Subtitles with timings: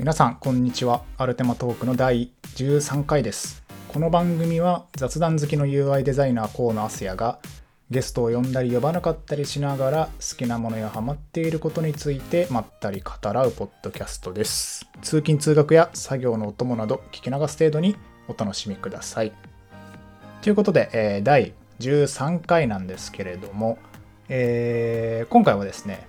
[0.00, 1.02] 皆さんこんにちは。
[1.18, 3.62] アルテマトークの第13回です。
[3.86, 7.38] この番組は雑談好きの UI デザイナー河野敦也が
[7.90, 14.88] ゲストを呼んだり呼ばなかったりしながら好きなものやハマっていることについてまったり語らうポッドキャストです。
[15.02, 17.94] 通勤通学や作業のお供など聞き流す程度に
[18.26, 19.34] お楽しみください。
[20.40, 23.76] ということで、えー、第13回なんですけれども、
[24.30, 26.08] えー、今回はですね、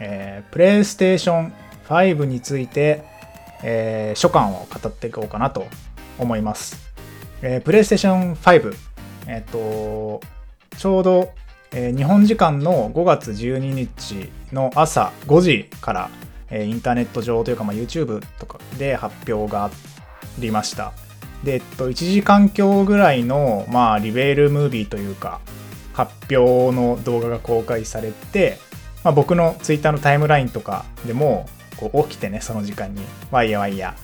[0.00, 1.52] えー、プレイステーション
[1.88, 3.17] 5について、
[3.62, 5.66] えー、所感を語っていこうかなと
[6.18, 6.88] 思います。
[7.42, 8.76] えー、プレイステーション5、
[9.26, 10.20] えっ、ー、と、
[10.76, 11.30] ちょうど、
[11.72, 16.10] えー、日本時間の5月12日の朝5時から、
[16.50, 19.70] えー、インターネット上というか、まあ、YouTube とかで発表があ
[20.38, 20.92] りました。
[21.44, 25.40] で、えっと、1時間強ぐらいの、まあ、リベールムービーというか、
[25.92, 28.58] 発表の動画が公開されて、
[29.04, 33.94] まあ、僕の Twitter のタイムラインとかでも、こう起きてね、その時間に、ワイヤワイヤ、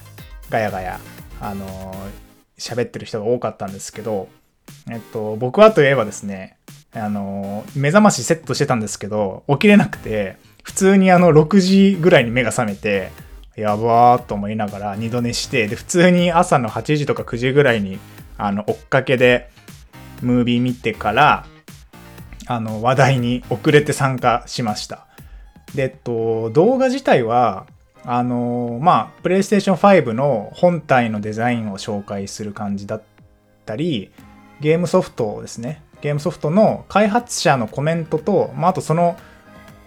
[0.51, 1.01] ガヤガヤ、
[1.41, 4.29] あのー、喋ってる人が多かったんですけど、
[4.91, 6.57] えっと、僕はといえばですね、
[6.93, 13.11] あのー、目覚ましセットしてたんですけど、起きれなくて、普通にあの、6時ぐらいに目が覚めて、
[13.57, 17.99] やばーと思いながら二度寝して、で、普通に朝の8時とか9時ぐらいに、
[18.39, 19.51] あの、追っかけで、
[20.23, 21.47] ムービー見てから、
[22.47, 25.07] あの、話題に遅れて参加しました。
[25.75, 27.67] で、えっと、動画自体は、
[28.05, 33.03] あのまあ、プレイステーション5の本体のデザインを紹介する感じだっ
[33.65, 34.11] たり、
[34.61, 35.83] ゲームソフトですね。
[36.01, 39.17] ゲームソフトの開発者のコメントと、まあ、あとその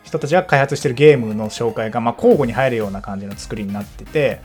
[0.03, 4.41] 人たちが開発してるゲームの紹介が、まあ、交互に入るような感じの作りになってて、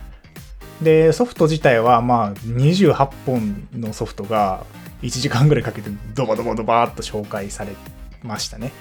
[0.83, 4.67] で、ソフト自体は、まあ、28本のソフトが
[5.03, 7.73] 1時間ぐらいかけてドバドバドバーっと紹介され
[8.23, 8.73] ましたね。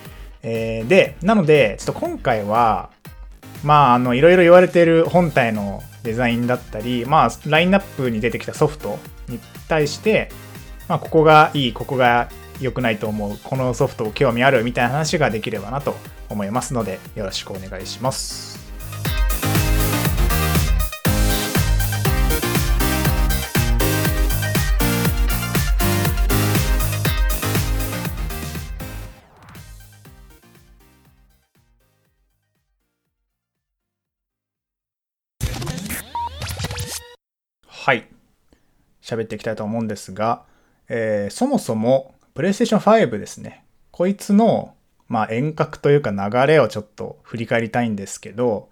[0.44, 2.90] えー、で、なので、ちょっと今回は、
[3.64, 8.98] まあ、あの、いろいろ言われている本体のデザインだったり、まあ、ラインナップに出てきたソフト
[9.28, 10.30] に対して、
[10.88, 15.96] まあ、ここがいい、ここが良くないと思う、このソフト興味あるみたいな話ができればなと
[16.30, 18.61] 思いますので、よろしくお願いします。
[37.84, 38.08] はい。
[39.02, 40.44] 喋っていきたいと思うんですが、
[40.88, 43.66] えー、そもそも、PlayStation 5ですね。
[43.90, 44.76] こいつの、
[45.08, 48.70] まあ、遠隔というか流れをちょっと振り返りたいんですけど、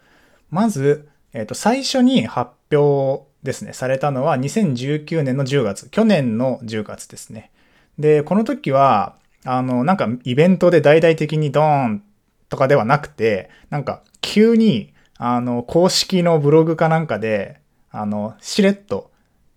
[0.51, 7.49] まず、えっ、ー、と、最初に発表ですね、されたのは2019年の10月、去年の10月ですね。
[7.97, 12.03] で、この時は、あの、なんかイベントで大々的にドーン
[12.47, 17.58] とかではなくて、なんか急に、あの、公式のブログかなんかで、
[17.91, 19.11] あの、しれっと、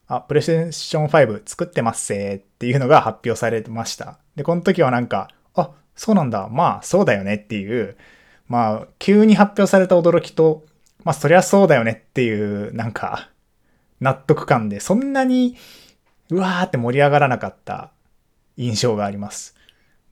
[0.06, 4.19] あ、プレイステーション5作ってますせーっていうのが発表されました。
[4.37, 7.97] で、この時はなんか、あ、そうなんだ、まあそうだよねっていう、
[8.48, 10.65] まあ急に発表された驚きと、
[11.04, 13.31] まあそりゃそうだよねっていう、なんか、
[14.00, 15.56] 納得感で、そんなに、
[16.31, 17.91] うわーって盛り上がらなかった
[18.56, 19.54] 印象があります。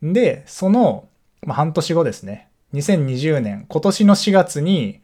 [0.02, 1.08] で、その、
[1.42, 2.48] まあ、半年後ですね。
[2.74, 5.00] 2020年、今年の4月に、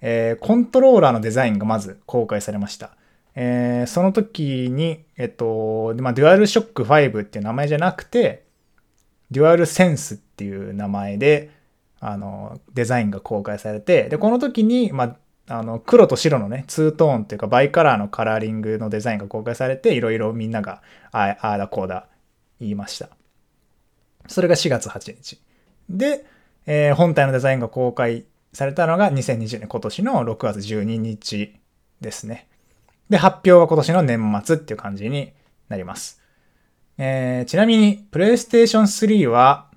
[0.00, 2.90] えー、コントローラーのデザインがまず公開されました。
[3.34, 8.44] えー、その時に、えっと、まあ、デュアルショック5っていう名前じゃなくて、
[9.30, 11.50] デュアルセンスっていう名前で、
[12.00, 15.16] あの、デザインが公開されて、で、この時に、ま
[15.48, 22.06] あ、あの、黒と白のね、ツートーンっていうか、バイカラーのカラーリングのデザインが公開されて、いろいろみんなが、ああだこうだ
[22.60, 23.08] 言いました。
[24.26, 25.40] それが4月8日。
[25.88, 26.24] で、
[26.66, 31.54] えー、本体のデザインが公開されたのが2020年今年の6月12日
[32.00, 32.48] ですね。
[33.10, 35.32] で、発表は今年の年末っていう感じに
[35.68, 36.20] なります。
[36.98, 39.68] えー、ちなみに、PlayStation 3は、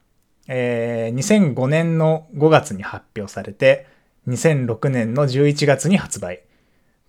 [0.48, 3.88] えー、2005年の5月に発表されて、
[4.28, 6.44] 2006年の11月に発売。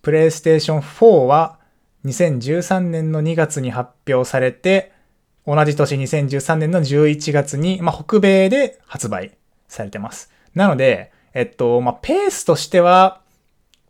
[0.01, 1.59] PlayStation 4は
[2.05, 4.91] 2013年の2月に発表されて、
[5.45, 10.31] 同じ年2013年の11月に、まあ、北米で発売されてます。
[10.53, 13.21] なので、えっと、まあ、ペースとしては、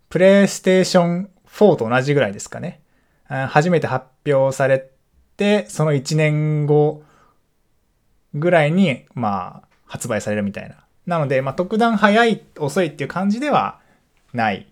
[0.09, 2.81] プレイステーション4と同じぐらいですかね。
[3.27, 4.89] 初めて発表され
[5.37, 7.03] て、その1年後
[8.33, 10.77] ぐらいに、まあ、発売されるみたいな。
[11.05, 13.79] なので、まあ、特段早い、遅いっていう感じでは
[14.33, 14.67] ない。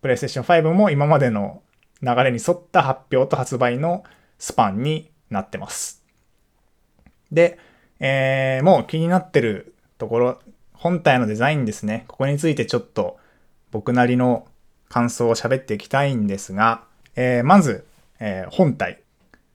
[0.00, 1.62] プレイステーション5も今までの
[2.02, 4.04] 流れに沿った発表と発売の
[4.38, 6.04] スパンになってます。
[7.30, 7.58] で、
[8.00, 10.40] えー、もう気になってるところ
[10.78, 12.04] 本体のデザインですね。
[12.06, 13.18] ここについてちょっと
[13.72, 14.46] 僕なりの
[14.88, 16.84] 感想を喋っていきたいんですが、
[17.16, 17.84] えー、まず、
[18.20, 19.00] えー、本体。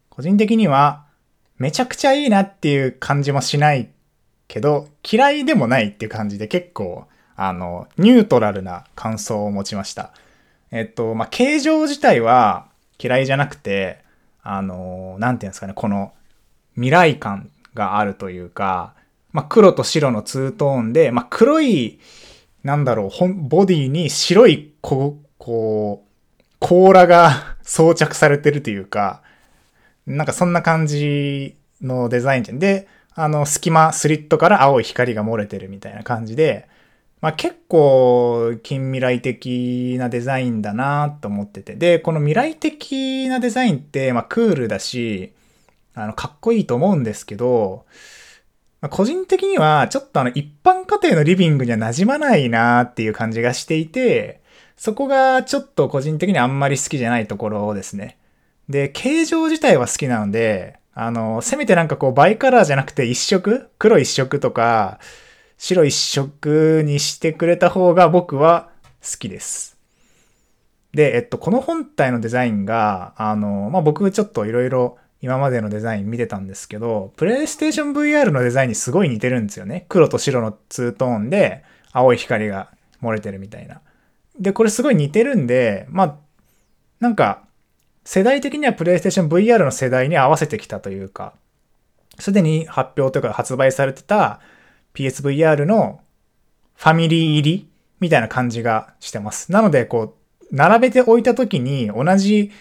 [0.09, 1.05] 個人的には、
[1.57, 3.89] めちゃくちゃいいなっていう感じもしない
[4.49, 7.05] けど、嫌いでもないっていう感じで結構、
[7.37, 10.11] あの、ニュートラルな感想を持ちました。
[10.71, 12.67] えっと、まあ、形状自体は
[12.99, 14.03] 嫌いじゃなくて、
[14.43, 16.11] あの、なんていうんですかね、この
[16.75, 18.93] 未来感があるというか、
[19.33, 21.99] まあ、黒と白のツートーンで、まあ、黒い、
[22.63, 29.21] なんだろう、ボディに白い、こう、こう、甲羅が 装着されてるというか、
[30.05, 32.59] なんかそんな感じのデザインじゃん。
[32.59, 36.67] で、あの、隙間、スリットから青い光が漏れてるみたいな感じで、
[37.21, 41.75] まあ、結構近未来的なデザインだなと思ってて。
[41.75, 45.31] で、この未来的なデザインって、まあ、クールだし、
[45.95, 47.85] あの、かっこいいと思うんですけど、
[48.83, 54.41] ま、個人的にはちょっとあの、一般家庭のリビングには馴染まないなっていう感じがしていて、
[54.75, 58.17] そこがちょっと個人的にあんまり好きじゃないところですね。
[58.67, 64.99] で、形状自体は好きなので、あの、せめてなんかこうバイカラーじゃなくて一色黒一色とか、
[65.57, 68.69] 白一色にしてくれた方が僕は
[69.01, 69.77] 好きです。
[70.93, 79.85] で、えっと、この本体のデザインが、あの、まあ、僕ちょっといろいろ今までのデザイン見てたんですけど、プレイステーション VR のデザインにすごい似てるんですよね。
[79.87, 82.71] 黒と白のツートーンで、青い光が
[83.01, 83.79] 漏れてるみたいな。
[84.37, 86.15] で、これすごい似てるんで、まあ、
[86.99, 87.43] なんか、
[88.03, 91.33] 世代的にはプレイステーション VR の世代に合わせてきたというか、
[92.19, 94.41] すでに発表というか発売されてた
[94.93, 96.01] PSVR の
[96.75, 97.69] ファミリー入り
[98.01, 99.53] みたいな感じがしてます。
[99.53, 100.17] なので、こ
[100.51, 102.51] う、並べておいた時に同じ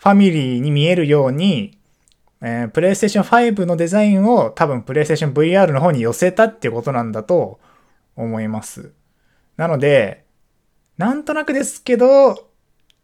[0.00, 1.78] ファミリーに見えるように、
[2.40, 7.60] えー、プレイステーション5のデザインを多分プレイステーション VR の方に寄せたっていうことなんだと
[8.16, 8.92] 思います。
[9.58, 10.24] なので、
[10.96, 12.30] なんとなくですけど、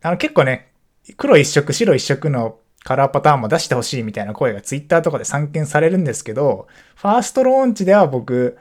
[0.00, 0.72] あの結構ね、
[1.19, 8.56] 黒一色、白一色のカラーパターンも出してほしいみたいな声がツイッターとかで散見されるんですけど、ファーストローンチでは僕、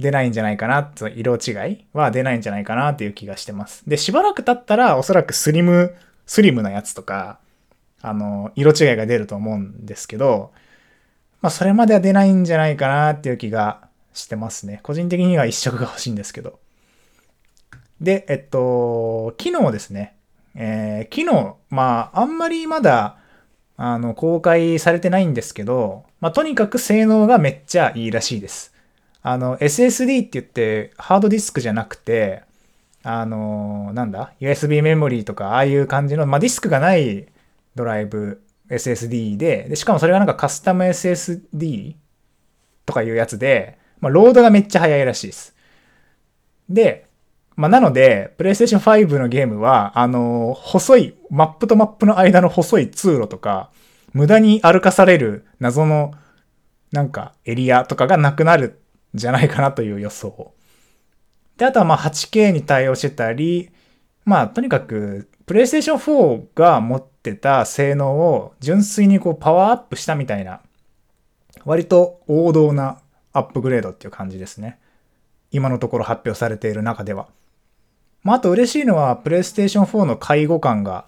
[0.00, 3.88] 出ないんじゃないかな、と色違いは出ないんじゃないかなっていう気がしてます。
[3.88, 5.94] で、しばらく経ったらおそらくスリム、
[6.26, 7.38] スリムなやつとか、
[8.02, 10.52] あの、色違いが出ると思うんですけど、
[11.40, 14.80] まあそれまでは出ないんじゃないかなっていう気がしてますね。
[14.82, 16.58] 個人的には一色が欲しいんですけど。
[18.00, 20.16] で、えっと、機能ですね。
[20.54, 23.16] えー、機能、まあ、あんまりまだ、
[23.76, 28.74] あの、公開されてないんですけど、まあ、とにかく性能がめっちゃいいらしいです。
[29.22, 32.42] あの、SSD って言って、ハードディスクじゃなくて、
[33.04, 37.26] あの、なんだ ?USB メモリーとか、ああいう感じの、まあ、ディスクがない
[37.74, 41.96] ドライブ SSD でで、しかもそれがなんかカスタム SSD
[42.86, 45.54] とかいうやつで、まあ、ロードがめっちゃ速いらしいです。
[46.68, 47.06] で、
[47.56, 53.70] まあ、なので、PlayStation 5のゲームは、あのー、細い、マップとマップの間の細い通路とか、
[54.12, 56.12] 無駄に歩かされる謎の、
[56.90, 58.80] なんか、エリアとかがなくなる
[59.14, 60.54] んじゃないかなという予想。
[61.56, 63.70] で、あとはまあ 8K に対応してたり、
[64.24, 70.60] まあ、とにかく、PlayStation 4が持ってた性能を純粋にこうパワーアップしたみたいな、
[71.64, 72.98] 割と王道な
[73.32, 74.80] アップグレードっていう感じですね。
[75.52, 77.28] 今のところ発表されている中では。
[78.24, 81.06] まあ、あと嬉しいのは、PlayStation 4の介護感が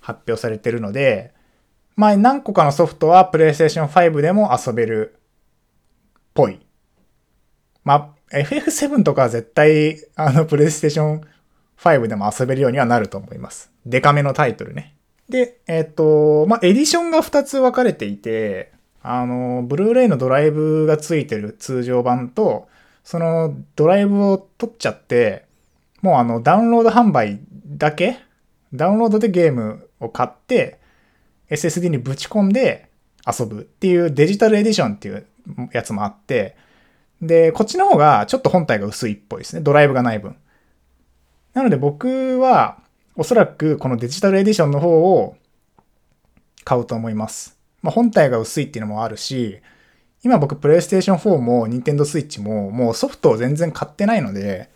[0.00, 1.32] 発表されてるので、
[1.94, 5.20] まあ、何個かのソフトは PlayStation 5でも遊べるっ
[6.34, 6.60] ぽい。
[7.84, 11.20] まあ、FF7 とかは絶対、あの、PlayStation
[11.78, 13.70] 5でも遊べるようにはなると思います。
[13.86, 14.94] デカめのタイトルね。
[15.28, 22.68] で、えっ、と、まあ、エディションが2つ分かれていて、あの、ブルーレイのドライブがついてる通常版と、
[23.04, 25.44] そのドライブを取っちゃって、
[26.02, 28.18] もうあの、ダウンロード販売だけ
[28.72, 30.78] ダウンロードでゲームを買って、
[31.50, 32.88] SSD にぶち込んで
[33.26, 35.26] 遊ぶっていうデジタルエディションっていう
[35.72, 36.56] やつもあって、
[37.20, 39.62] で、こっちの方がちょっと本体が薄いっぽいですね。
[39.62, 40.36] ドライブがない分。
[41.52, 42.78] なので僕は
[43.16, 45.36] おそらくこのデジタルエディションの方を
[46.64, 47.56] 買うと思います。
[47.82, 49.60] まあ、本体が薄いっていうのもあるし、
[50.24, 54.70] 今僕 PlayStation 4も Nintendo Switch ももうソフトを全然買ってないので、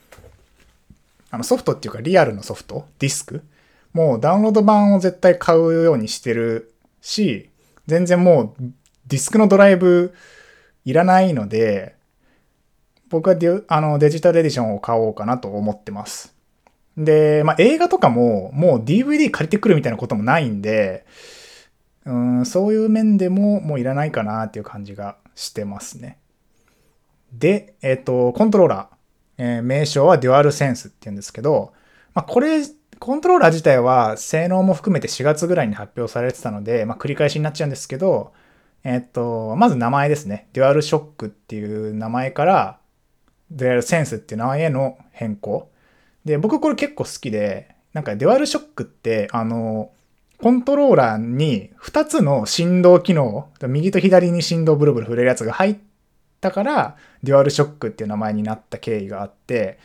[1.30, 3.42] あのソフトっていうかリアルのソフト、ディスク、
[3.92, 7.50] もうダウンロード版を絶対買うようにしてるし、
[7.86, 8.62] 全然もう
[9.06, 10.14] ディスクのドライブ
[10.84, 11.96] いらないので、
[13.08, 16.37] 僕はデあのデジタルエディションを買おうかなと思ってます。
[16.98, 21.06] で、まあ、映画とかももう DVD 借りてくるみたいなこともないんで、
[22.04, 26.18] うん、そういう面でももういらないかなっていう感じがしてますね。
[27.32, 28.98] で、えっ、と、コントローラー。
[29.38, 31.72] えー、名称はデュアルセンスって言うんですけど、
[32.12, 32.62] まあ、これ
[32.98, 38.32] コントローラー自体は性能も含めて4月ぐらいに発表されてたので、まあ、繰り返しになっちゃうんですけど、
[38.82, 40.48] えっと、まず名前ですね。
[40.52, 42.78] デュアルショックっていう名前から、
[43.52, 45.70] デュアルセンスっていう名前への変更。
[46.28, 49.90] で、僕これ結構好きで、なんかデュアルショックって、あの、
[50.36, 55.76] コントローラーに2つの振動機能、右と左に振動ブルブル触れるやつが入っ
[56.42, 59.78] たから、デュアルショックっていう名前になった経緯があって、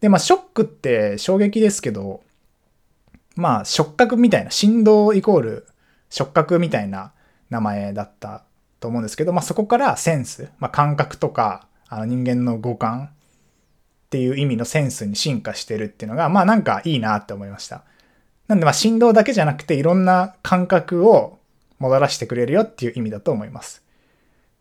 [0.00, 2.22] で、まあ、ショックって衝撃ですけど、
[3.34, 5.66] まあ、触覚みたいな、振動イコール
[6.10, 7.12] 触覚みたいな
[7.50, 8.44] 名前だった
[8.78, 13.10] と思うんですけど、まあ、そこからセンス、まあ、感覚とか、あの人間の五感
[14.08, 17.84] っていう意味のセンスに進化してるっていうのが、まあなんかいいなって思いました。
[18.46, 21.38] なんでまあ振動だけじゃなくていろんな感覚を
[21.78, 23.84] もたらしてくれるよっていう意味だと思います。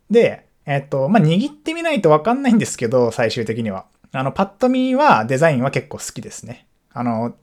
[0.10, 3.86] で、えっと、まあ握ってみないとわかんないんですけど、最終的には。
[4.12, 6.68] あの、パッと見はデザインは結構好きですね。
[6.92, 7.34] あの、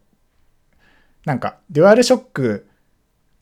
[1.25, 2.69] なんか、デュアルショック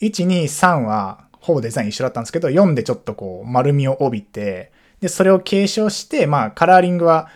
[0.01, 7.29] 1、2、3はほぼデザイン一緒だったんですけど、4でちょっとこう丸みを帯びて、で、それを継承して、まあ、カラーリングは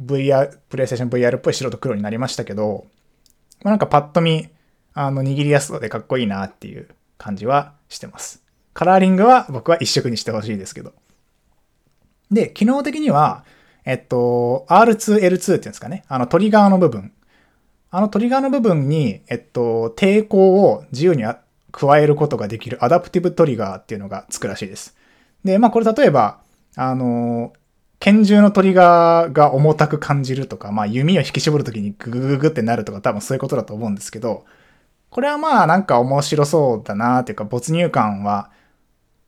[0.00, 2.86] VR、プレイステーション VR っぽい白と黒になりましたけど、
[3.62, 4.48] まあ、なんかパッと見、
[4.94, 8.42] あの、握りやすそうでかっこいいなっていう感じはしてます。
[8.74, 10.92] カラーリングは僕は一色にしてほしいですけど。
[12.30, 13.44] で、機能的には、
[13.84, 16.04] えっと、R2、L2 っていうんですかね。
[16.08, 17.12] あのトリガーの部分。
[17.90, 21.24] あのトリガーの部分に、えっと、抵抗を自由に
[21.72, 24.96] 加えることができるアダプティブトリガーっていうのがつくらしいです。
[25.44, 26.40] で、まあこれ例えば、
[26.76, 27.52] あの、
[28.04, 34.44] 拳銃のトリガーが重たく感じるとか、まあ弓を引き絞るときにググググってなるとか多分そういうことだと思うんですけど、
[35.08, 38.50] これはまあなんか面白そうだなっていうか没入感は、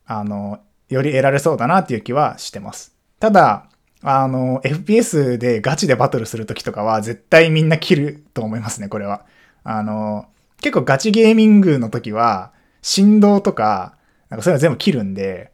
[0.07, 2.97] あの、より得られそうだなっていう気はしてます。
[3.21, 3.69] ただ、
[4.03, 9.25] あの、FPS でガチでバトルするときとかは絶対みんな切ると思いますね、これは。
[9.63, 10.27] あの、
[10.61, 12.51] 結構ガチゲーミングの時は、
[12.83, 13.95] 振動とか、
[14.31, 15.53] なんかそういうの全部切るんで、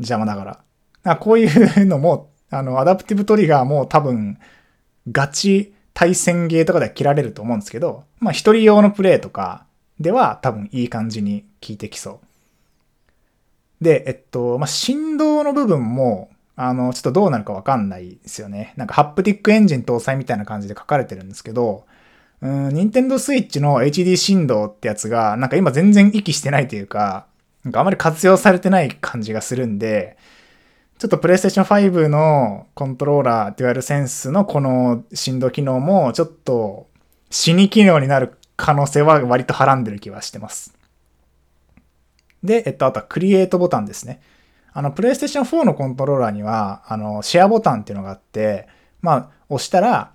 [0.00, 0.52] 邪魔だから。
[0.54, 0.60] か
[1.04, 4.38] らこういうのも、あの、アダプティブトリガーも多分、
[5.10, 9.64] ガチ対戦ゲーとかでは切られると思うんですけど、まあ一人用のプレイとか
[10.00, 12.20] では多分いい感じに効いてきそ
[13.80, 13.84] う。
[13.84, 18.72] で、えっと、まあ振動の部分も、あの、ちょっとどうなるかわかんないですよね。
[18.76, 21.86] なんかハプティックエンジン搭載みたいな感じで書かれてるんですけど、
[22.40, 27.26] うん、ニンテンドスイッチの HD 振動ってやつが、なんか今全然息してないというか、
[27.64, 30.16] なんかあまり活用されてない感じがするんで、
[30.98, 36.86] ちょっとプレイステーション5のコントローラー、デュアルセンスのこの振動機能も、ちょっと
[37.30, 40.74] 死に機能になる可能性は割とはらんでる気はしてます。
[42.42, 44.22] で、えっと、あとはクリエイトボタンですね。
[44.72, 48.66] あの、プレイステーション4のコントローラーには、あの、シェアボタンっていうのがあって、
[49.02, 50.12] まあ、押したら、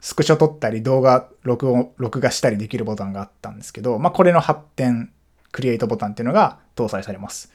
[0.00, 5.12] スクショ撮ったり動画録音、録画したりできるボタンがあったんですけど、まあ、これの発展、
[5.50, 7.52] クリエイトボタンっていうのが搭載されます。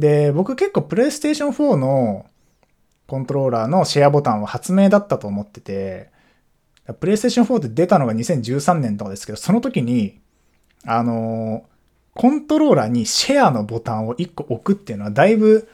[0.00, 2.26] で、僕結構プレイステーション4の
[3.06, 6.10] コントローラーのシェアボタンは発明だったと思ってて、
[7.00, 10.18] プレイステーション4って出たのが2013年とかですけど、その時に、
[10.86, 11.64] あの、
[12.14, 15.68] コントローラーにシェアのボタンを1個置くっていうのはだいぶ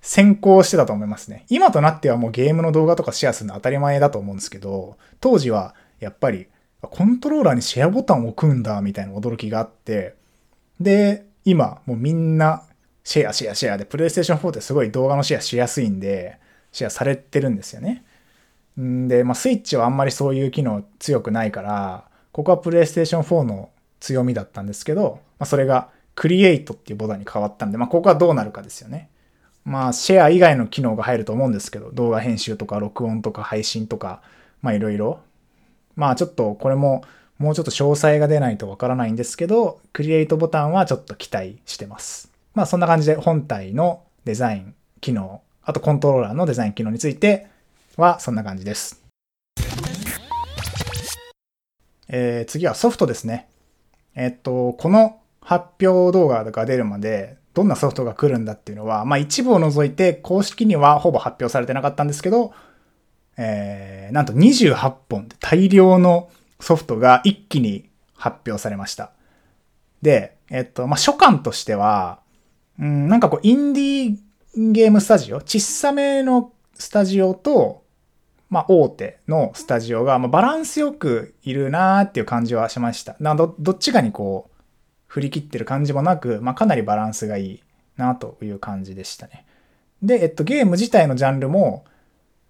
[0.00, 1.44] 先行してたと思いますね。
[1.48, 6.46] 今となってはもうゲームの動画とかシェアするの当たり前だと思うんですけど、当時はやっぱり
[6.80, 10.14] コントローラーにシェアボタンを置くんだみたいな驚きがあって、
[10.80, 12.62] で、今もうみんな
[13.04, 16.38] シェアシェアシェアで、プレイステーション4ってすごい動画のシェアしやすいんで、
[16.72, 18.04] シェアされてるんですよね。
[18.80, 23.70] んで、まあスイッチはあんまりそういう機能強くないから、ここはプレイステーション4の
[24.00, 29.10] 強みだったんですけど、まあそれがクリエイトっていうボタンに変わったんで、まあここはどうなるかですよね。
[29.64, 34.20] まあ、シェア以外の機能が入ると思うんですけど、動画編集とか録音とか配信とか、
[34.60, 35.20] まあいろいろ。
[35.96, 37.02] まあちょっとこれも
[37.38, 42.33] もうちょっと詳細が出ないとわからないんですけど、クリエイトボタンはちょっと期待してます。
[42.54, 47.48] まあそんな感じで本体のデザイン、機能、あとコントローラーのデザイン機能について
[47.96, 49.02] はそんな感じです。
[52.08, 53.48] えー、次はソフトですね。
[54.14, 62.52] えっと、この発表動画が出るまでどんなソフトが来るんだっていうのは、まあ一部を除いて公式にはほぼ発表されてなかったんですけど、
[63.36, 66.30] えー、なんと28本で大量の
[66.60, 69.10] ソフトが一気に発表されました。
[70.02, 72.20] で、えっと、まあ初感としては、
[72.78, 77.82] うん、なんかこうインディーゲームスタジオ、小さめのスタジオと、
[78.50, 83.16] まあ大手のスタジオが、まあ、バランスよくいるなーっていう感じはしました。
[83.20, 84.54] などどっちかにこう、
[85.06, 87.62] 振り切ってる感じもなく、まあ、かなりバランスがいい
[87.96, 89.46] なという感じでしたね。
[90.02, 91.84] で、えっと、ゲーム自体のジャンルも、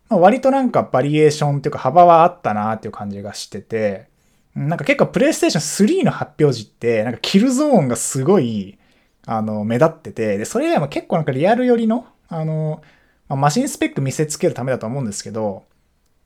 [0.09, 4.09] まあ、割となんかバリエーションっていうか幅はあったなっていう感じがしてて、
[4.55, 8.79] なんか結構プレイステーション3の発表時って、なんかキルゾーンがすごい、
[9.27, 12.83] あの、目立ってて、で、それ以外も結構なんかリアル寄りの、あの、
[13.29, 15.65] まあ、マシンスペック見せつけるためだと思うんですけど、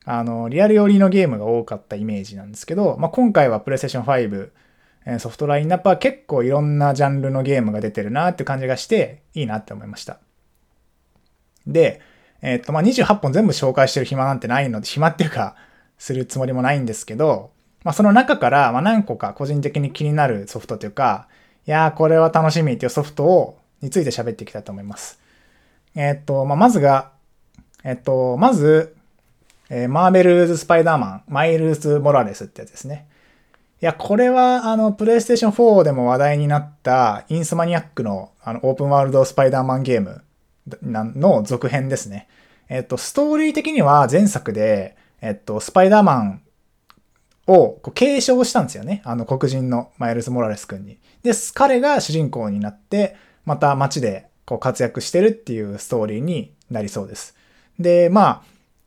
[0.04, 4.50] あの、リアル寄りのゲームが多かったイメージなんですけど、まあ、今回はプレイステーション5、
[5.06, 10.18] えソフトラインナップは結構いろんなジャンルのゲームが出てるなって感じがして、いいなって思いました。
[11.66, 12.00] で、
[12.42, 15.56] えっと、まあ、28本全部紹介してる暇なんてないので、暇っていうか、
[15.98, 17.50] するつもりもないんですけど、
[17.84, 21.28] まあ、その中から、ま何個か個人的に気になるソフトというか、
[21.68, 25.20] いやー、これは楽しみっていうソフトを、について喋っていきたいと思います。
[25.94, 27.10] えっと、まあ、まずが、
[27.84, 28.96] えっと、まず、
[29.68, 33.06] えー、マーベルズ・スパイダーマン、マイルズ・モラレスってやつですね。
[33.82, 40.22] いや、これは、あの、プレイステーション4でも話題になった、インスマニアックの、あの、オープンワールド・スパイダーマンゲーム
[40.82, 42.28] の続編ですね。
[42.70, 46.42] えっと、ストーリー的には前作で、えっと、スパイダーマン
[47.48, 49.02] をこう継承したんですよね。
[49.04, 50.98] あの黒人のマイルズ・モラレス君に。
[51.22, 57.34] で、彼が主人公になって、また街でこう活躍してるっていうストーリーになりそうです。
[57.78, 58.42] で、まあ、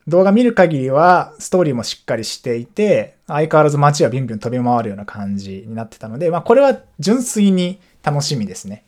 [0.07, 8.85] 動画見る限りはストーリーもしっかりしていて、相変わらず街はビンビン飛び回るような感じになってたので、まあこれは純粋に楽しみですね。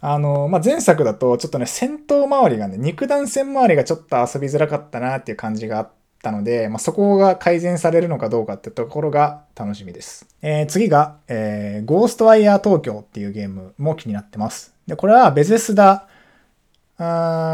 [0.00, 5.90] あの、まあ、前作だとちょっとね、戦闘周りがね、肉弾戦周りがちょっと遊びづらかったなっていう感じがあっ
[6.22, 10.26] たので、まあ、そこが改善されるのかどうかってところが楽しみです。
[10.42, 14.74] えー、次が、えー、ゴーストワイヤー東京っていうゲームも気になってます。
[14.86, 16.08] で、これはベゼスダ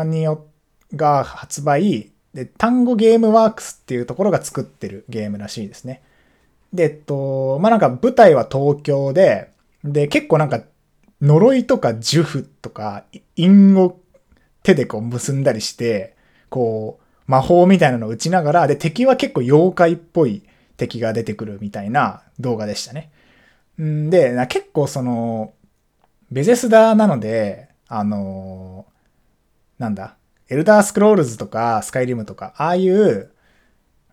[0.04, 0.46] によ
[0.94, 6.02] が発売、で、単語ゲームワークスっていうところが作ってるゲームらしいですね。
[6.72, 9.50] で、えっと、まあ、なんか舞台は東京で、
[9.84, 10.62] で、結構なんか
[11.20, 13.04] 呪いとか呪符とか
[13.36, 13.98] 韻を
[14.62, 16.16] 手でこう結んだりして、
[16.48, 20.42] こう、魔法みたいなのを打ちながら、で、敵は結構妖怪っぽい
[20.76, 23.10] 敵が出てくるみたいな動画でしたね。
[23.80, 25.52] んで、結構その、
[26.30, 28.86] ベゼスダーなので、あの
[29.78, 30.16] なんだ、
[30.48, 33.30] エルダースクロールズとかスカイリムとか、ああいう、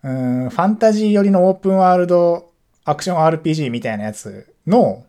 [0.02, 2.52] うん、ファンタジー寄りのオープンワールド
[2.84, 5.04] アクション RPG みたいなやつの、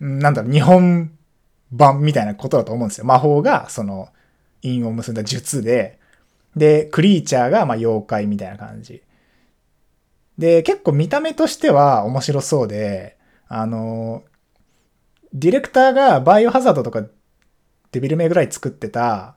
[0.00, 1.10] なんだろう、日本
[1.72, 3.04] 版みたいなことだと思うんですよ。
[3.04, 4.08] 魔法がその
[4.62, 5.98] 韻を結んだ術で、
[6.56, 9.02] で、クリーチャーがま妖怪みたいな感じ。
[10.38, 13.16] で、結構見た目としては面白そうで、
[13.48, 14.24] あの、
[15.32, 17.04] ディレクターがバイオハザードとか
[17.92, 19.36] デビルメイぐらい作ってた、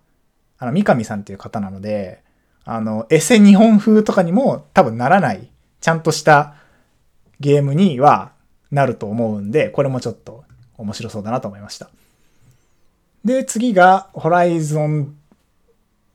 [0.58, 2.23] あの、三上さんっていう方なので、
[2.65, 5.49] あの、エセ日本風とかにも多分ならない、
[5.82, 6.55] ちゃんとした
[7.39, 8.34] ゲームには
[8.71, 10.43] なると思うんで、これもちょっと
[10.77, 11.89] 面白そうだなと思いました。
[13.25, 15.15] で、次が、ホライゾン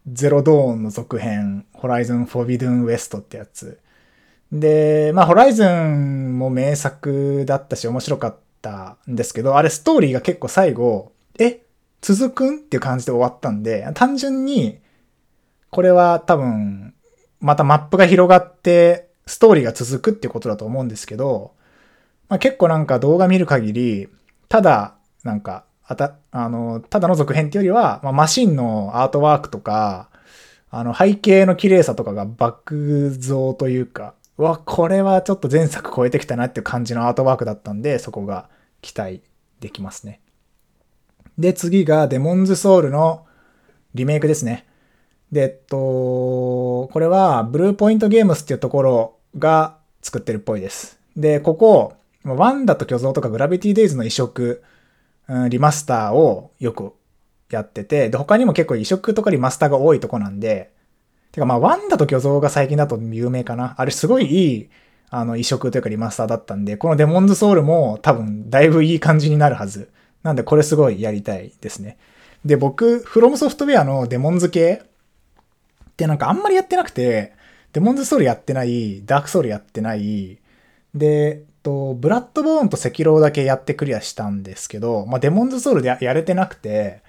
[0.07, 3.81] ゼロドーンの続編、ホライゾンフォビドゥンウエストってやつ。
[4.53, 11.63] で、まあ、ホライズンも名作だったし面白かったんですけど、あれストーリーが結構最後、え
[12.03, 14.79] 続くんっていう感じで終わったんで、単純に、
[15.71, 16.95] これは多分、
[17.41, 21.55] またマップが広がって、ストーリーが続くっていうことだと思うんですけど、
[22.29, 24.09] まあ、結構なんか動画見る限り、
[24.51, 30.09] ただ、なんか、あた、あの、ただの続編っていうよりは、まあ、マシンのアートワークとか、
[30.71, 38.49] あの、背景の綺麗さとかが爆増というか、わ、これはちょっと前作超えてきたなっていう感じのアートワークだったんで、そこが
[38.83, 39.23] 期待
[39.61, 40.21] できますね。
[41.39, 43.27] で、次がデモンズソウルの
[43.95, 44.67] リメイクですね。
[45.31, 50.99] で、えっと、これはブルーポイントゲームスっていうところが作ってるっぽいです。
[51.17, 51.95] で、ここ、
[52.25, 54.63] ワンダと巨像とかグラビティデイズの移植
[55.29, 56.93] うん、リマスターをよく
[57.51, 60.73] やってて、で、他にも結構移植とかリマスターが多いとこなんで、
[61.33, 63.75] てかまあ、ワンダと巨像が最近だと有名かな。
[63.79, 64.71] あれすごいいい、
[65.11, 69.91] あの、移植というかリマスターだったんで、このデモンズソウルも多分だいぶいい感じになるはず。
[70.23, 71.99] なんでこれすごいやりたいですね。
[72.45, 74.83] で、僕、フロムソフトウェアのデモンズ系
[75.91, 77.33] ってなんかあんまりやってなくて、
[77.73, 80.39] デモンズソウルやってない、ダークソウルやってない、
[80.95, 87.03] で、と、ブラッドボーンと赤狼だけやってクリアしたんですけど、まあ、デモンズソウルでやれてなくて、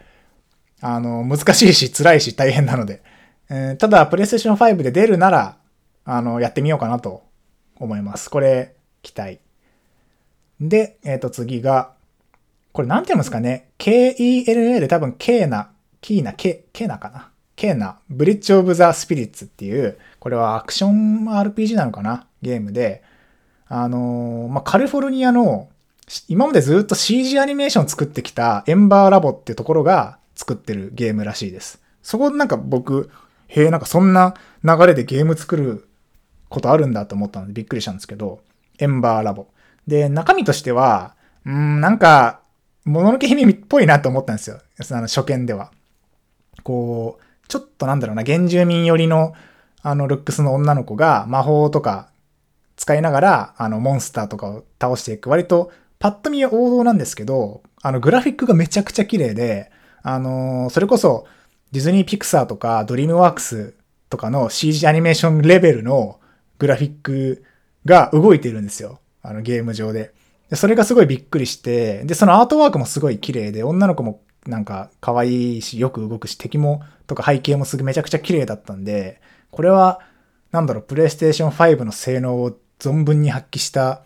[0.81, 3.03] あの、難しいし、辛いし、大変なので。
[3.49, 5.57] えー、ただ、プレイステーション5で出るなら、
[6.05, 7.23] あの、やってみようかなと
[7.75, 8.29] 思います。
[8.29, 9.39] これ、期待。
[10.59, 11.93] で、えっ、ー、と、次が、
[12.71, 17.31] これなんて言うんですかね ?KENA で多分、ケーナ、キーナ、ケ、ケーナかな？
[17.55, 22.27] ケーナ、ブリッジオブザスピリッツっていう、これはアクション RPG なのかな？
[22.41, 23.03] ゲームで、
[23.67, 25.69] あのー、まあ、カリフォルニアの、
[26.28, 31.82] 今までずっと CG アニメーション作ってきたエンバーラボっていうところが作ってるゲームらしいです。
[32.04, 33.10] そこなんか僕、
[33.47, 35.88] へえ、なんかそんな流れでゲーム作る
[36.49, 38.41] ことあるんだと思ったのでびっくりしたんですけど、
[38.78, 39.47] エンバーラボ。
[39.88, 42.41] で、中身としては、うん、なんか、
[42.86, 44.60] もののけ姫っぽいなと思ったんですよ。
[44.91, 45.71] あの、初見では。
[46.63, 49.34] こう、ちょっとなんだろうな、原住民寄りの、
[49.82, 52.10] あの、ルックスの女の子が魔法とか
[52.75, 55.29] 使いながら、あの、モンスターとかを倒していく。
[55.29, 59.71] 割と、パッと見は王道なんですけど、あの、グラフィックがめちゃくちゃ綺麗で、
[60.03, 61.25] あのー、それこそ、
[61.71, 63.73] ディズニーピクサーとか、ドリームワークス
[64.09, 66.19] とかの CG アニメーションレベルの
[66.59, 67.43] グラフィック
[67.85, 68.99] が動いてるんですよ。
[69.21, 70.13] あの、ゲーム上で。
[70.49, 79.99] で、それがすごいびっくりして、で、そのアートワークもすごい綺麗で、女の子もなんか可愛いし、よく動くし、敵も、とか背景もすぐめちゃくちゃ綺麗だったんで、これは、
[80.51, 84.01] なんだろう、プレイステーション5の性能を存分に発揮した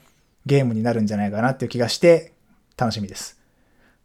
[0.45, 2.34] ゲームになるんじゃないかなっていう気がして、
[2.77, 3.39] 楽しみです。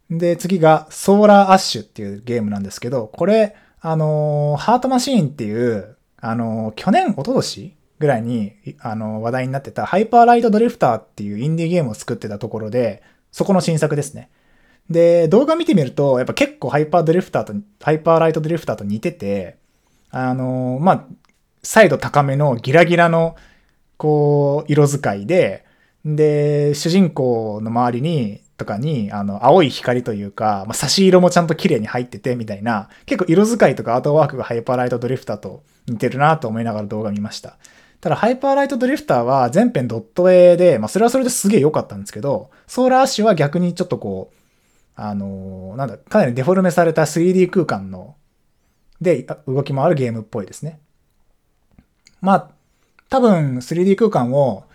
[0.09, 13.01] で、次が、ソーラーアッシュっていうゲームなんですけど、これ、あのー、ハートマシーンっていう、あのー、去年、一昨年ぐらいに、あの、話題になってたハイパーライトドリフターっていうインディーゲームを作ってたところで、
[13.31, 14.29] そこの新作ですね。
[14.89, 19.57] で、動画見てみると、やっぱ結構ハイパードリフターと、ハイパーライトドリフターと似てて、
[20.11, 21.05] あの、まあ、
[21.63, 23.35] 再度高めのギラギラの、
[23.97, 25.65] こう、色使いで、
[26.05, 37.57] で、主人公の周りに、とかに、あの、青い光というか、まあ、差し色もちゃんと綺麗に入ってて、みたいな、結構色使いとかアートワークがハイパーライトドリフターと似てるなと思いながら動画見ました。
[37.99, 44.35] ただ、ハイパーライトドリフターは全編ドット絵で、まあ、それはそれですげえ良かったんですけど、ソーラーアッシュは逆にちょっとこう、
[44.95, 48.15] あのー、なんだ、かなりデフォルメされた 3D 空間の、
[49.01, 50.79] で、動き回るゲームっぽいですね。
[52.21, 52.49] まあ、
[53.15, 54.65] 多分 3D 空間を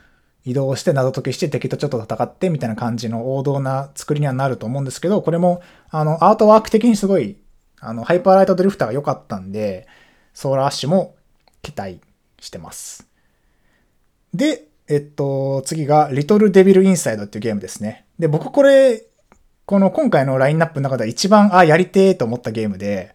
[0.46, 7.36] 移動して謎解きして敵とちょっと戦ってみたいな感じの王道な作りにはなると思うんですけど、これも、あの、アートワーク的にすごい、
[7.80, 9.86] あの、ハイパーライトドリフターが良かったんで、
[10.32, 11.16] ソーラーアッシュも
[11.60, 12.00] 期待
[12.40, 13.06] してます。
[14.32, 18.06] で、えっと、次が、リトルデビルインサイドっていうゲームですね。
[18.18, 19.04] で、僕これ、
[19.66, 23.14] この今回のラインナップの中で一番、あ、やりてーと思ったゲームで、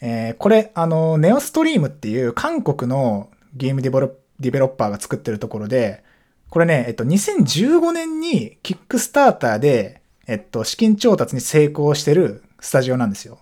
[0.00, 6.04] えー、これ、あの、ネオストリームっていう韓国のゲームデベロッディベロッパーが作ってるところで、
[6.48, 13.38] これね、えっと、2015年にキックスターターで、えっと、資金調達に成功してるスタジオなんですよ。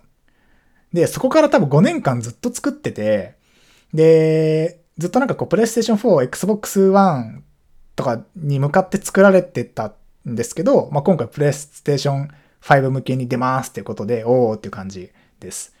[0.93, 3.35] で、そこから多分5年間ずっと作ってて、
[3.93, 7.43] で、ずっとなんかこう、プレイステーション4、Xbox One
[7.95, 9.93] とかに向かって作られてた
[10.27, 12.29] んですけど、まあ、今回プレイステーション
[12.61, 15.75] 5向けに出ますっていうことで、おーっていう感じです。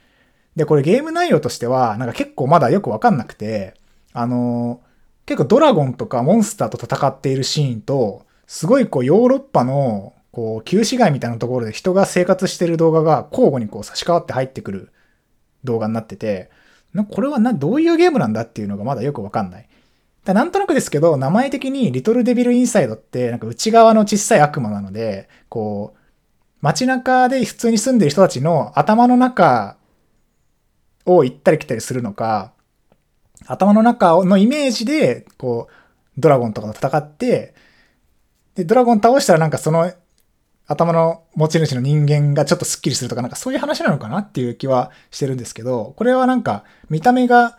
[0.55, 3.73] で、これゲーム内容としては、なんか結構まだよくわかんなくて、
[4.13, 4.81] あの
[5.25, 14.91] 結構ドラゴンとかモンスターと戦っているシーンと、すごいこうヨーロッパのこう旧市街みたいなところで人が生活してる動画が交互にこう差し替わって入ってくる
[15.63, 16.51] 動画になってて、
[17.09, 19.67] これはな、どういうゲームなんだっていうのがまだよくわかんない。
[20.23, 25.99] だなんとなくですけど、名前的にリトルデビルインサイドってなんか内側の小さい悪魔なので、こう、
[26.61, 29.77] 街中で普通に住んでる人たちの頭の中
[31.05, 32.53] を行ったり来たりするのか、
[33.47, 35.73] 頭の中のイメージで、こう、
[36.17, 37.53] ドラゴンとかと戦って、
[38.55, 39.91] で、ドラゴン倒したらなんかその
[40.67, 47.57] 頭の持ち主の人間がちょっとスッキリするとか、なんかそういう話なのかなっていう気はしてるんですけど、これはなんか見た目が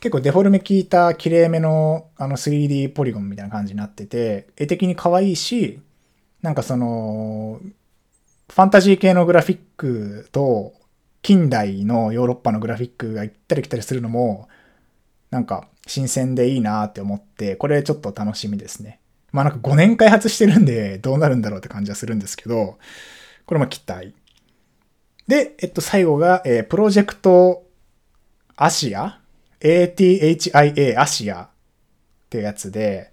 [0.00, 5.80] 結構デフォルメ効いた綺麗めのあの 3D ポリゴンみたいな感じになってて、絵的に可愛いし、
[6.42, 7.58] なんかその、
[8.50, 10.74] ファンタジー系のグラフィックと
[11.22, 14.48] 近代のヨーロッパのグラフィックが行ったり来たりするのも、
[15.34, 19.00] なんか新鮮でいいなって思って、これちょっと楽しみですね。
[19.32, 22.78] まあなんか5年開発してるんでどうなるんだろうって感じはするんですけど、
[23.44, 24.14] これも期待。
[25.26, 27.64] で、えっと最後が、えー、プロジェクト
[28.54, 29.18] アシア
[29.60, 31.48] ?ATHIA アシアっ
[32.30, 33.10] ていうやつで、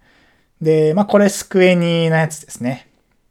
[0.61, 2.87] で、まあこれスクエニのやつですね。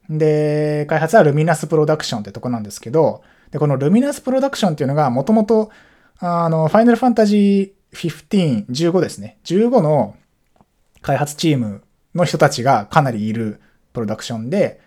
[0.09, 3.22] で、開発はルミナスプロダクションってとこなんですけど、
[3.53, 5.70] で、このルミナスプロダクションっていうのがもともと、
[6.18, 9.38] あの、ファイナルファンタジー15、15ですね。
[9.44, 10.16] 15の
[11.03, 11.83] 開発チーム
[12.14, 13.61] の人たちがかなりいる
[13.92, 14.81] プロダクションで、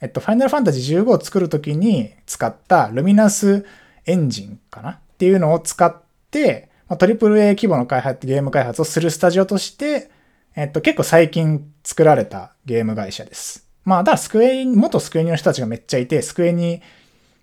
[0.00, 3.66] えっと、ファイナルファンタジー15を作るときに使ったルミナス
[4.06, 4.90] エンジンかな？
[4.90, 10.10] っていうのを使って、まあ、AAA 規模の開発、ゲーム開発をするスタジオとして、
[10.54, 13.66] えっと、結構最近作られたゲーム会社です。
[13.84, 16.82] まあ、だからスクエニ、元スクエニの人たちがめっちゃいて、スクエニ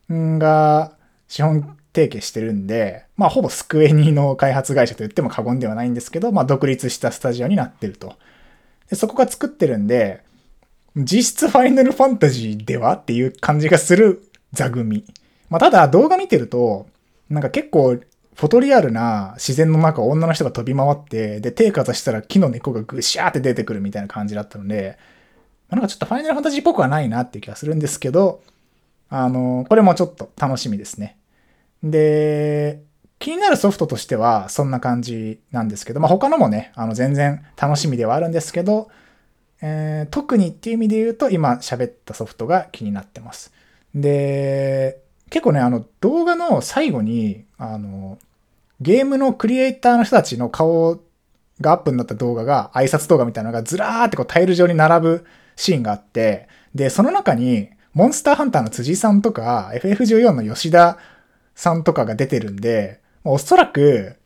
[0.10, 0.94] が
[1.28, 8.16] 資本提携してるんで、まあ、ほぼスクエニの開発会社と言っても過言ではないんですけど、まあ、独立したスタジオになってると。
[8.90, 10.24] でそこが作ってるんで、
[10.96, 15.06] 実質ファイナルファンタジーではっていう感じがする座組。
[15.50, 16.88] まあ、ただ動画見てると、
[17.30, 17.98] なんか結構
[18.36, 24.98] フォトリアルな自然の中を女の人が飛び回って、で、手かざしたら木の根っこがぐしゃーって出てくるみたいな感じだったので、
[25.70, 28.42] なんかちょっとファイナルファンタジーっぽくはないなっていう気がするんですけど、
[29.10, 31.18] あの、これもちょっと楽しみですね。
[31.86, 32.82] で、
[33.20, 38.90] 気になるソフトとしてはそんな感じなんですけど、まあ、他のもね、あの全然楽しみではあるんですけど、
[39.62, 43.54] えー、特にっていう意味で言うと今喋ったソフトが気になってます。
[43.94, 48.18] で、結構ね、あの動画の最後に、あの、
[48.82, 51.00] ゲームのクリエイターの人たちの顔
[51.62, 60.98] がアップになった動画が、挨拶動画みたいなのがずらーってこうタイル上に並ぶシーンがあって、で、その中に、モンスターハンターの辻さんとか、FF14 の吉田
[61.56, 64.18] さんとかが出てるんで、おそらく、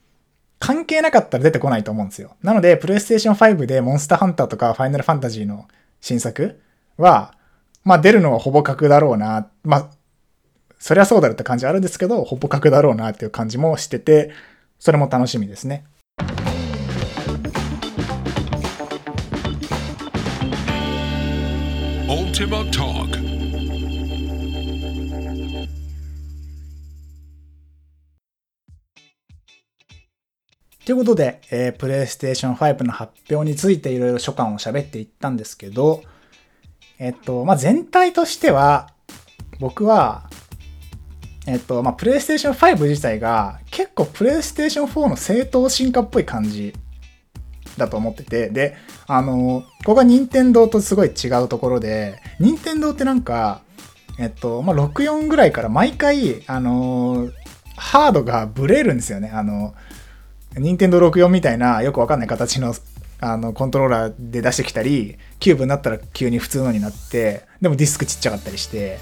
[0.60, 2.36] 関係なかったら出てこないと思うんですよ。
[2.44, 5.68] なので、プレイステーション5でモンスターハンターとかファイナルファンタジーの
[6.02, 6.60] 新作
[6.98, 7.34] は、
[7.86, 9.48] まあ出るのはほぼ確だろうな。
[9.64, 9.90] まあ、
[10.78, 14.32] そりゃそうだろって感じあるんですけど、ほぼ確だろうなっていう感じもしてて、
[14.80, 15.86] それも楽しみですね。
[22.10, 23.19] Ultima Talk
[30.90, 36.02] ということで、えー、プレイステーション5の発表についていろいろ所感を喋っていったんですけど、
[36.98, 38.90] えっと、まあ、全体としては、
[39.60, 40.32] 僕は、
[41.46, 46.74] えっと、まあ、プレイステーション5自体が結構プレイステーション4の正当進化っぽい感じ
[47.78, 48.76] だと思ってて、で、
[49.06, 53.62] あの、ここが任天堂とすごい違うところで、任天堂ってなんか、
[54.18, 57.30] えっと、まあ、64ぐらいから毎回、あの、
[57.78, 59.30] ハードがブレるんですよね。
[59.32, 59.76] あの、
[60.58, 62.74] 任天堂64みたいなよくわかんない形の
[63.22, 68.98] あのコントローラーで出してきたり、キューブになったら急に普通のになって、でもディスクちっちゃかったりして、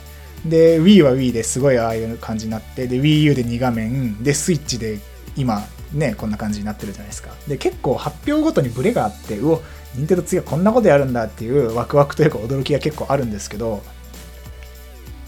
[0.45, 4.99] で、Wii は Wii ですごいああいう感じになって、で、Wii U で2画面、で、スイッチで
[5.35, 5.61] 今、
[5.93, 7.29] ね、こんな感じになってるじゃないですか。
[7.47, 9.61] で、結構発表ごとにブレがあって、うお、
[9.95, 13.83] 任天堂次はこんなことやるんだっていうワクワクというか驚きが結構あるんですけど、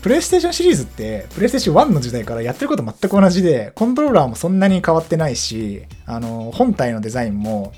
[0.01, 7.73] プレイステーションシリーズって、プレイステーション1の時代からやってること全く同じで、コントローラーもそんなに変わってないし、あの、本体のデザインも、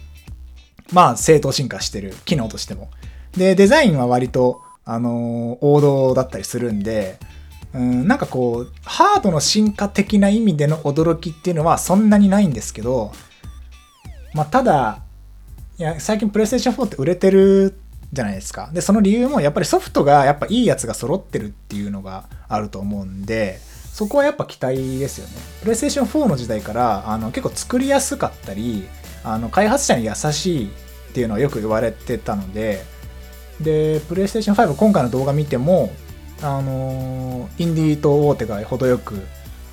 [0.93, 2.89] まあ、正当進化してる、機能としても。
[3.35, 7.17] で、デザインは割と、あの、王道だったりするんで、
[7.73, 13.13] うん、なんかこう、ハードの進化的な意味での驚きっていうのはそんなにないんですけど、
[14.33, 15.01] まあ、ただ、
[15.77, 17.73] いや、最近プレイステーション4って売れてる
[18.13, 18.69] じゃないですか。
[18.73, 23.59] で、その理由もやっぱりソフトがやっぱいいやつが揃ってるっていうのがあると思うんで、
[23.93, 25.33] そこはやっぱ期待ですよね。
[25.61, 28.87] プレイステーション4の時代からあの結構作りやすかったり、
[29.23, 30.69] あの開発者に優しいっ
[31.13, 32.83] ていうのはよく言われてたので、
[33.59, 35.91] で、プレイステーション5今回の動画見ても、
[36.41, 39.21] あの、インディーと大手が程よく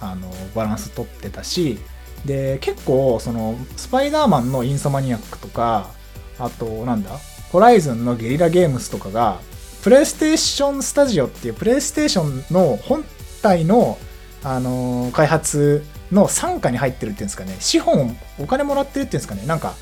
[0.00, 1.78] あのバランス取ってたし、
[2.24, 5.90] で、結構、その、スパイダーマンのインソマニアックとか、
[6.38, 7.12] あと、なんだ？
[7.52, 9.40] ホライズンのゲリラゲームスとかが、
[9.82, 13.04] プレイステーションスタジオっていうプレイステーションの本
[13.42, 13.98] 体の、
[14.42, 19.74] あのー、開発の傘下に入ってるっていうんですかね、資本、お金もらってるっていうんですかね、なんか、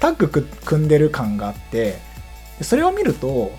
[0.00, 0.28] タッグ
[0.64, 1.98] 組んでる感があって、
[2.62, 3.52] それを見ると、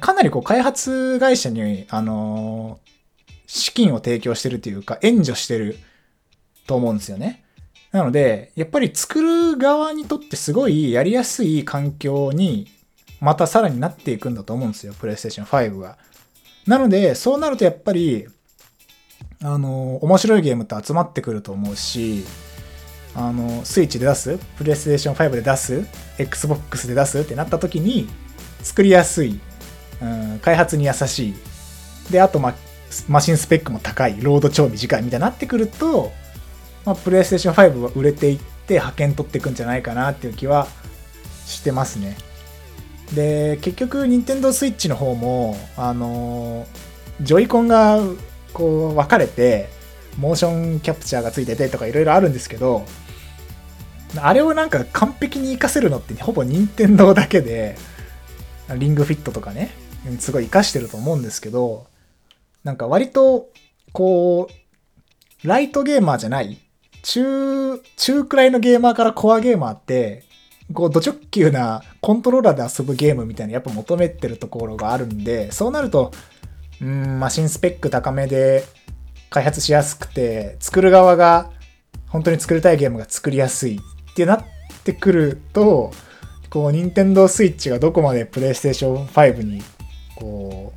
[0.00, 5.76] かなりこう開発会社に、あのー、資金を提供してるというか、援助してる
[6.66, 7.44] と思うんですよね。
[7.92, 9.22] なので、やっぱり作
[9.52, 12.70] る側にとってすごいやりやすい環境に
[13.20, 15.98] またさらになっていくんだと思うんですよ、プレイステーション5が。
[16.66, 18.26] なので、そうなるとやっぱり、
[19.42, 22.24] あの、面白いゲームって集まってくると思うし、
[23.14, 25.86] あの、スイッチで出すプレイステーション5で出す
[26.18, 28.08] ?Xbox で出すってなった時に、
[28.62, 29.40] 作りやすい、
[30.02, 31.34] うん、開発に優しい。
[32.10, 32.54] で、あと、ま、
[33.08, 36.12] マシンスペックも高い、ロード超短いみたいになってくると、
[36.84, 40.68] まあ、プレイステーション5は売れていって派遣取っていくんじゃないかなっていう気は
[41.46, 42.16] してますね。
[43.14, 46.66] で結局任天堂 switch の方もあの
[47.20, 47.98] ジョイコンが
[48.52, 49.68] こう分かれて
[50.18, 52.84] モーションキャプチャーがついててとかいろいろあるんですけど
[54.16, 57.76] あれをなんか完璧に活かせるのってほぼ任天堂だけで
[58.76, 59.70] リングフィットとかね
[60.18, 61.86] すごい活かしてると思うんですけど
[62.64, 63.48] なんか割と
[63.92, 66.58] こうライトゲーマーじゃない
[67.02, 70.24] 中中くらいのゲーマーからコアゲーマーって
[70.72, 76.12] こう、ド直球なコントローラーで遊ぶゲームみたいなやっぱ求めてるところがあるんで、そうなると、
[76.80, 78.64] うん、マシンスペック高めで
[79.30, 81.50] 開発しやすくて、作る側が
[82.08, 84.44] 本当に作りたいゲームが作りやすいってなっ
[84.84, 85.92] てくると、
[86.50, 89.62] こう、任天堂 switch がどこまでプレイステーション5に、
[90.16, 90.72] こ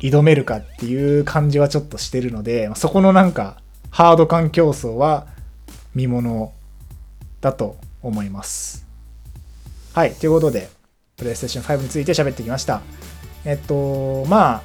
[0.00, 3.58] う、挑めるかっていう感じはちょっとしてるので、そこのなんか、
[3.90, 5.26] ハード感競争は
[5.94, 6.52] 見もの
[7.40, 8.91] だと思います。
[9.94, 10.70] はい、ということで、
[11.18, 12.80] プレイステーション5について喋ってきました。
[13.44, 14.62] えっと、まあ、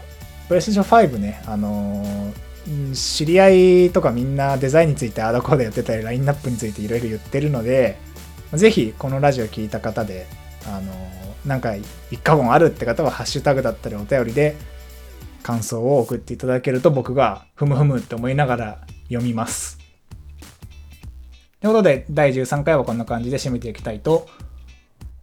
[0.47, 7.97] プレイステーション5ね、あのー、知り合いとかみんなデザインについてあだこうでやってたり、ラインナップについていろいろ言ってるので、
[8.53, 10.27] ぜひこのラジオ聞いた方で、
[10.65, 11.75] あのー、なんか
[12.09, 14.55] 一過言あるって方はハッシュタグだったりお便りで
[15.43, 19.77] 感想を送っていただけると僕がふむふむって思いながら読みます。
[21.59, 24.29] ということで、第13回はこんな感じで締めていきたいと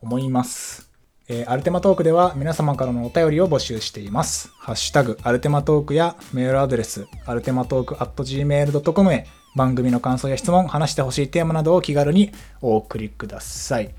[0.04, 0.90] 思います。
[1.26, 4.52] えー、アルテマトークでは皆様からのお便りを募集しています。
[4.58, 13.94] ハッシュタグ、アルテマトークやメールアドレス、アルテマトーク at gmail.com へ番組の感想や質問、話してほしいテーマなどを気軽にお送りください。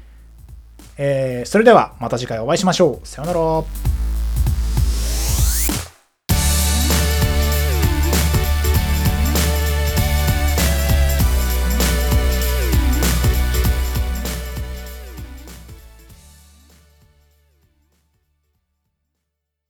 [0.98, 3.08] えー、それではまた次回お会いしましょう。
[3.08, 3.95] さようなら。